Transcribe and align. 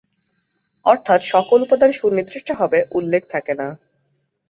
অর্থাৎ, 0.85 1.19
সকল 1.23 1.59
উপাদান 1.61 1.91
সুনির্দিষ্টভাবে 1.91 2.79
উল্লেখ 2.91 3.21
থাকে 3.29 3.53
না। 3.53 3.67